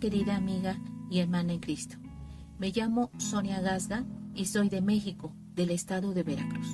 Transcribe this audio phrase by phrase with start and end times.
[0.00, 0.78] Querida amiga
[1.10, 1.96] y hermana en Cristo.
[2.58, 6.68] Me llamo Sonia Gasga y soy de México, del estado de Veracruz.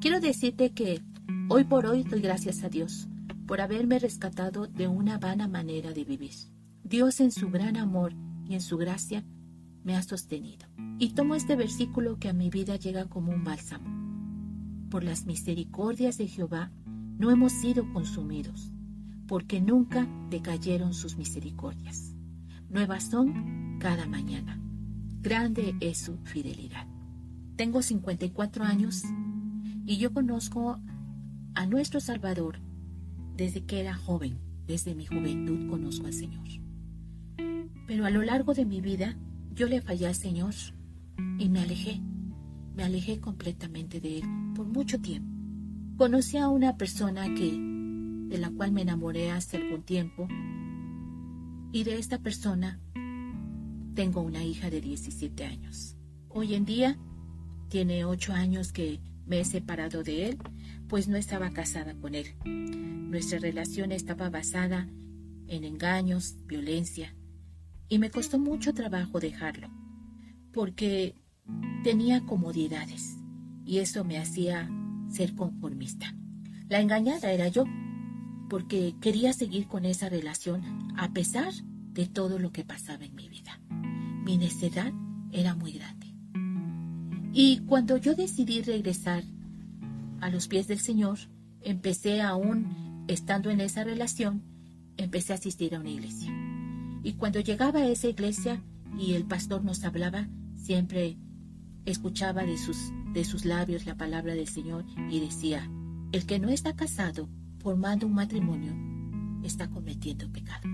[0.00, 1.00] Quiero decirte que
[1.48, 3.08] hoy por hoy doy gracias a Dios
[3.46, 6.34] por haberme rescatado de una vana manera de vivir.
[6.84, 8.12] Dios en su gran amor
[8.44, 9.24] y en su gracia
[9.82, 10.66] me ha sostenido.
[10.98, 14.88] Y tomo este versículo que a mi vida llega como un bálsamo.
[14.90, 18.72] Por las misericordias de Jehová no hemos sido consumidos,
[19.26, 22.15] porque nunca decayeron sus misericordias.
[22.68, 24.60] Nuevas son cada mañana.
[25.20, 26.86] Grande es su fidelidad.
[27.56, 29.02] Tengo 54 años
[29.86, 30.80] y yo conozco
[31.54, 32.58] a nuestro Salvador
[33.36, 36.44] desde que era joven, desde mi juventud conozco al Señor.
[37.86, 39.16] Pero a lo largo de mi vida
[39.54, 40.54] yo le fallé al Señor
[41.38, 42.00] y me alejé,
[42.74, 45.30] me alejé completamente de Él por mucho tiempo.
[45.96, 47.56] Conocí a una persona que,
[48.28, 50.28] de la cual me enamoré hace algún tiempo
[51.76, 52.80] y de esta persona
[53.94, 55.94] tengo una hija de 17 años.
[56.30, 56.96] Hoy en día
[57.68, 60.38] tiene 8 años que me he separado de él,
[60.88, 62.28] pues no estaba casada con él.
[62.46, 64.88] Nuestra relación estaba basada
[65.48, 67.14] en engaños, violencia,
[67.90, 69.68] y me costó mucho trabajo dejarlo,
[70.54, 71.14] porque
[71.84, 73.18] tenía comodidades,
[73.66, 74.70] y eso me hacía
[75.10, 76.16] ser conformista.
[76.70, 77.64] La engañada era yo,
[78.48, 80.62] porque quería seguir con esa relación
[80.96, 81.52] a pesar
[81.92, 83.60] de todo lo que pasaba en mi vida.
[84.24, 84.92] Mi necedad
[85.32, 86.06] era muy grande.
[87.32, 89.24] Y cuando yo decidí regresar
[90.20, 91.18] a los pies del Señor,
[91.60, 94.42] empecé aún estando en esa relación,
[94.96, 96.32] empecé a asistir a una iglesia.
[97.02, 98.62] Y cuando llegaba a esa iglesia
[98.98, 101.18] y el pastor nos hablaba, siempre
[101.84, 105.70] escuchaba de sus, de sus labios la palabra del Señor y decía,
[106.12, 107.28] el que no está casado
[107.66, 108.72] formando un matrimonio
[109.44, 110.68] está cometiendo pecado.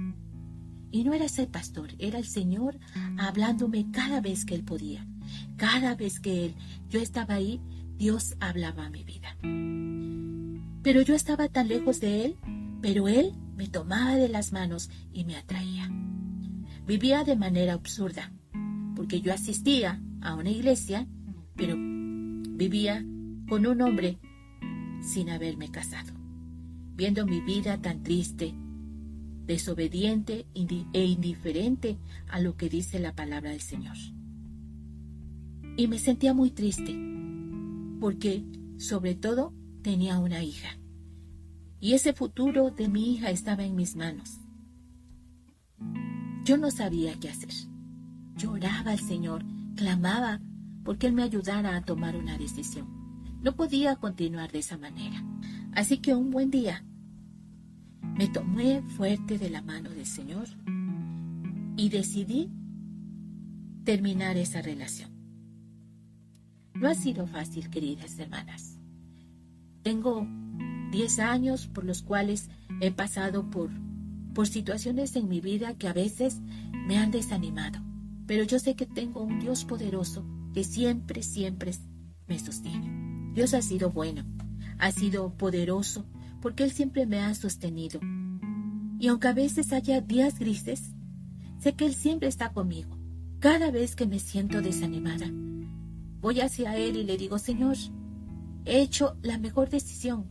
[0.90, 2.78] Y no era ese pastor, era el Señor
[3.16, 5.06] hablándome cada vez que él podía.
[5.56, 6.54] Cada vez que él,
[6.90, 7.62] yo estaba ahí,
[7.96, 9.38] Dios hablaba a mi vida.
[10.82, 12.36] Pero yo estaba tan lejos de él,
[12.82, 15.90] pero él me tomaba de las manos y me atraía.
[16.86, 18.30] Vivía de manera absurda,
[18.94, 21.06] porque yo asistía a una iglesia,
[21.56, 23.02] pero vivía
[23.48, 24.18] con un hombre
[25.00, 26.21] sin haberme casado
[26.94, 28.54] viendo mi vida tan triste,
[29.46, 30.46] desobediente
[30.92, 31.98] e indiferente
[32.28, 33.96] a lo que dice la palabra del Señor.
[35.76, 36.96] Y me sentía muy triste,
[38.00, 38.44] porque
[38.78, 40.78] sobre todo tenía una hija,
[41.80, 44.38] y ese futuro de mi hija estaba en mis manos.
[46.44, 47.50] Yo no sabía qué hacer.
[48.36, 49.44] Lloraba al Señor,
[49.76, 50.40] clamaba
[50.84, 52.88] porque Él me ayudara a tomar una decisión.
[53.42, 55.24] No podía continuar de esa manera.
[55.74, 56.84] Así que un buen día
[58.16, 60.46] me tomé fuerte de la mano del Señor
[61.76, 62.50] y decidí
[63.84, 65.10] terminar esa relación.
[66.74, 68.78] No ha sido fácil, queridas hermanas.
[69.82, 70.26] Tengo
[70.90, 72.50] 10 años por los cuales
[72.80, 73.70] he pasado por,
[74.34, 76.40] por situaciones en mi vida que a veces
[76.86, 77.80] me han desanimado,
[78.26, 81.72] pero yo sé que tengo un Dios poderoso que siempre, siempre
[82.26, 83.32] me sostiene.
[83.34, 84.24] Dios ha sido bueno,
[84.82, 86.04] ha sido poderoso
[86.40, 88.00] porque Él siempre me ha sostenido.
[88.98, 90.90] Y aunque a veces haya días grises,
[91.60, 92.98] sé que Él siempre está conmigo.
[93.38, 95.26] Cada vez que me siento desanimada,
[96.20, 97.76] voy hacia Él y le digo, Señor,
[98.64, 100.26] he hecho la mejor decisión,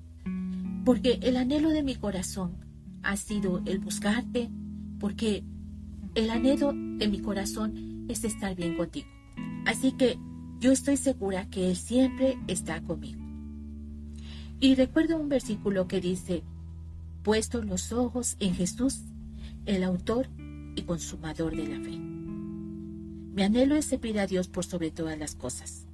[0.84, 2.57] porque el anhelo de mi corazón
[3.03, 4.51] ha sido el buscarte,
[5.00, 5.45] porque
[6.13, 9.07] el anhelo de mi corazón es estar bien contigo.
[9.66, 10.19] Así que
[10.59, 13.21] yo estoy segura que Él siempre está conmigo.
[14.63, 16.44] Y recuerdo un versículo que dice,
[17.23, 18.99] puesto los ojos en Jesús,
[19.66, 20.29] el autor
[20.75, 21.97] y consumador de la fe.
[21.97, 25.87] Mi anhelo es servir a Dios por sobre todas las cosas.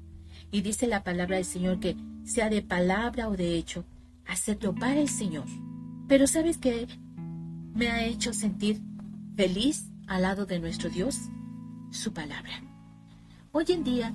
[0.52, 3.86] Y dice la palabra del Señor que sea de palabra o de hecho,
[4.26, 5.46] hacerlo para el Señor.
[6.10, 6.88] Pero ¿sabes qué
[7.74, 8.82] me ha hecho sentir
[9.38, 11.18] feliz al lado de nuestro Dios?
[11.90, 12.62] Su palabra.
[13.54, 14.14] Hoy en día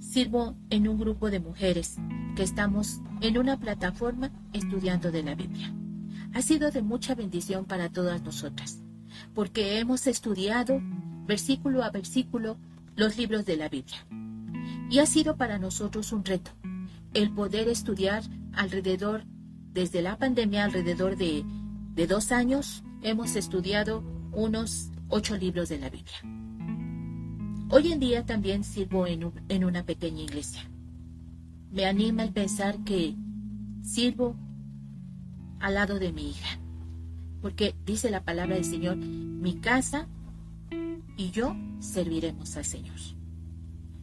[0.00, 1.96] sirvo en un grupo de mujeres
[2.34, 5.72] que estamos en una plataforma estudiando de la Biblia.
[6.34, 8.82] Ha sido de mucha bendición para todas nosotras,
[9.34, 10.80] porque hemos estudiado
[11.26, 12.56] versículo a versículo
[12.96, 14.06] los libros de la Biblia.
[14.90, 16.50] Y ha sido para nosotros un reto
[17.14, 19.24] el poder estudiar alrededor,
[19.72, 21.44] desde la pandemia, alrededor de,
[21.94, 24.02] de dos años, hemos estudiado
[24.32, 26.39] unos ocho libros de la Biblia.
[27.70, 30.70] Hoy en día también sirvo en, en una pequeña iglesia
[31.70, 33.14] me anima el pensar que
[33.82, 34.36] sirvo
[35.60, 36.58] al lado de mi hija.
[37.40, 40.08] Porque dice la palabra del Señor, mi casa
[41.16, 42.96] y yo serviremos al Señor.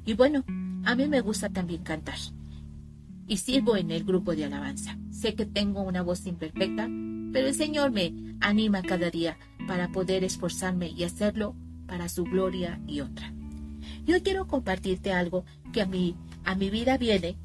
[0.05, 0.43] Y bueno,
[0.85, 2.17] a mí me gusta también cantar.
[3.27, 4.97] Y sirvo en el grupo de alabanza.
[5.11, 6.87] Sé que tengo una voz imperfecta,
[7.33, 9.37] pero el Señor me anima cada día
[9.67, 11.55] para poder esforzarme y hacerlo
[11.85, 13.33] para su gloria y otra.
[14.07, 15.43] Yo quiero compartirte algo
[15.73, 16.15] que a mí,
[16.45, 17.35] a mi vida viene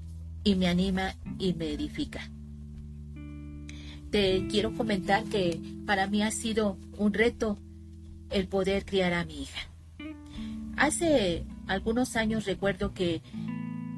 [0.45, 2.31] y me anima y me edifica.
[4.11, 7.59] Te quiero comentar que para mí ha sido un reto
[8.31, 9.61] el poder criar a mi hija.
[10.77, 13.23] Hace algunos años recuerdo que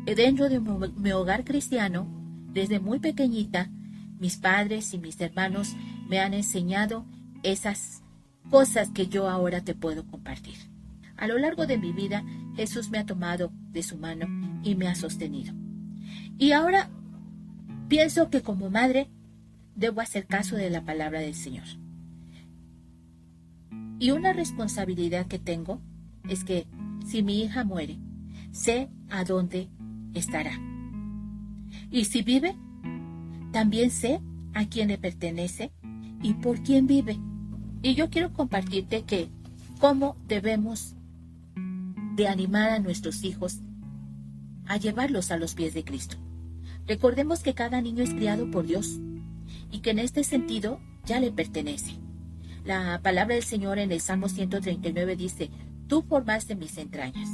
[0.06, 2.06] dentro de mi hogar cristiano,
[2.52, 3.69] desde muy pequeñita,
[4.19, 5.75] mis padres y mis hermanos
[6.08, 7.05] me han enseñado
[7.43, 8.02] esas
[8.50, 10.56] cosas que yo ahora te puedo compartir.
[11.16, 12.25] A lo largo de mi vida,
[12.56, 14.26] Jesús me ha tomado de su mano
[14.62, 15.54] y me ha sostenido.
[16.38, 16.90] Y ahora
[17.88, 19.08] pienso que como madre
[19.74, 21.66] debo hacer caso de la palabra del Señor.
[23.98, 25.80] Y una responsabilidad que tengo
[26.28, 26.66] es que
[27.06, 27.98] si mi hija muere,
[28.52, 29.68] sé a dónde
[30.14, 30.52] estará.
[31.90, 32.56] Y si vive,
[33.52, 34.20] también sé
[34.52, 35.72] a quién le pertenece
[36.22, 37.18] y por quién vive.
[37.82, 39.28] Y yo quiero compartirte que
[39.78, 40.96] cómo debemos
[42.14, 43.61] de animar a nuestros hijos
[44.66, 46.16] a llevarlos a los pies de Cristo.
[46.87, 48.99] Recordemos que cada niño es criado por Dios
[49.70, 51.99] y que en este sentido ya le pertenece.
[52.64, 55.50] La palabra del Señor en el Salmo 139 dice,
[55.87, 57.28] tú formaste mis entrañas.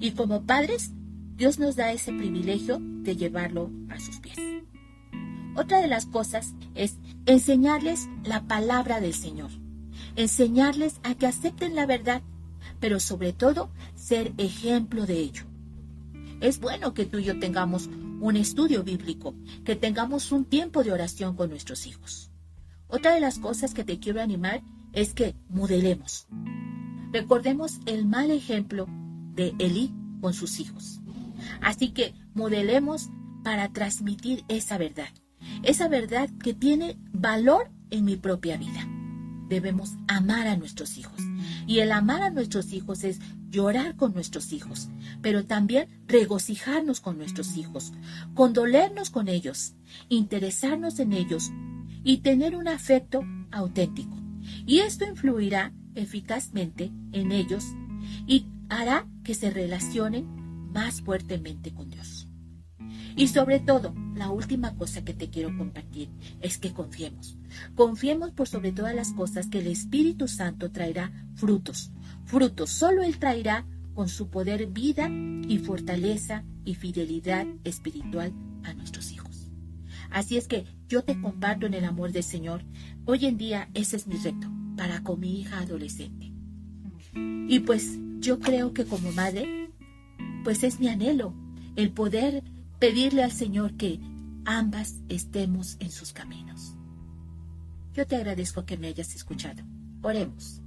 [0.00, 0.92] Y como padres,
[1.36, 4.36] Dios nos da ese privilegio de llevarlo a sus pies.
[5.56, 9.50] Otra de las cosas es enseñarles la palabra del Señor,
[10.16, 12.22] enseñarles a que acepten la verdad,
[12.80, 13.70] pero sobre todo
[14.04, 15.44] ser ejemplo de ello.
[16.40, 17.88] Es bueno que tú y yo tengamos
[18.20, 19.34] un estudio bíblico,
[19.64, 22.30] que tengamos un tiempo de oración con nuestros hijos.
[22.86, 24.62] Otra de las cosas que te quiero animar
[24.92, 26.26] es que modelemos.
[27.12, 28.86] Recordemos el mal ejemplo
[29.34, 31.00] de Elí con sus hijos.
[31.60, 33.10] Así que modelemos
[33.42, 35.08] para transmitir esa verdad
[35.62, 38.88] esa verdad que tiene valor en mi propia vida.
[39.48, 41.20] Debemos amar a nuestros hijos.
[41.66, 43.20] Y el amar a nuestros hijos es
[43.54, 44.88] llorar con nuestros hijos,
[45.22, 47.92] pero también regocijarnos con nuestros hijos,
[48.34, 49.74] condolernos con ellos,
[50.08, 51.52] interesarnos en ellos
[52.02, 54.16] y tener un afecto auténtico.
[54.66, 57.64] Y esto influirá eficazmente en ellos
[58.26, 60.26] y hará que se relacionen
[60.72, 62.26] más fuertemente con Dios.
[63.16, 66.08] Y sobre todo, la última cosa que te quiero compartir
[66.40, 67.38] es que confiemos.
[67.76, 71.92] Confiemos por sobre todas las cosas que el Espíritu Santo traerá frutos.
[72.24, 78.32] Frutos solo Él traerá con su poder vida y fortaleza y fidelidad espiritual
[78.64, 79.50] a nuestros hijos.
[80.10, 82.62] Así es que yo te comparto en el amor del Señor.
[83.04, 86.32] Hoy en día ese es mi reto para con mi hija adolescente.
[87.14, 89.70] Y pues yo creo que como madre,
[90.42, 91.34] pues es mi anhelo
[91.76, 92.42] el poder
[92.78, 94.00] pedirle al Señor que
[94.44, 96.76] ambas estemos en sus caminos.
[97.92, 99.62] Yo te agradezco que me hayas escuchado.
[100.02, 100.63] Oremos.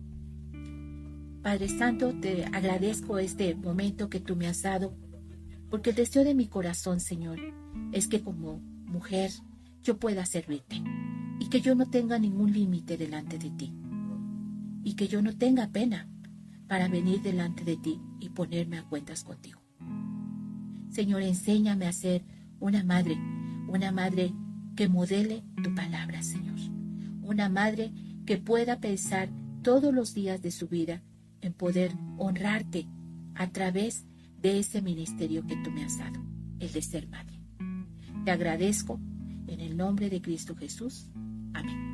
[1.47, 4.93] Padre Santo, te agradezco este momento que tú me has dado,
[5.69, 7.39] porque el deseo de mi corazón, Señor,
[7.93, 9.31] es que como mujer
[9.81, 10.83] yo pueda servirte
[11.39, 13.73] y que yo no tenga ningún límite delante de ti
[14.83, 16.09] y que yo no tenga pena
[16.67, 19.61] para venir delante de ti y ponerme a cuentas contigo.
[20.89, 22.25] Señor, enséñame a ser
[22.59, 23.17] una madre,
[23.69, 24.33] una madre
[24.75, 26.59] que modele tu palabra, Señor.
[27.21, 27.93] Una madre
[28.25, 29.29] que pueda pensar
[29.61, 31.01] todos los días de su vida
[31.41, 32.87] en poder honrarte
[33.35, 34.05] a través
[34.41, 36.19] de ese ministerio que tú me has dado,
[36.59, 37.39] el de ser madre.
[38.25, 38.99] Te agradezco
[39.47, 41.09] en el nombre de Cristo Jesús.
[41.53, 41.87] Amén.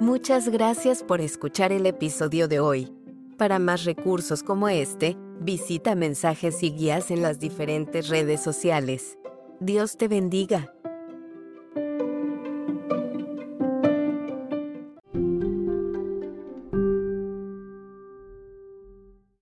[0.00, 2.92] Muchas gracias por escuchar el episodio de hoy.
[3.38, 9.18] Para más recursos como este, visita mensajes y guías en las diferentes redes sociales.
[9.58, 10.72] Dios te bendiga.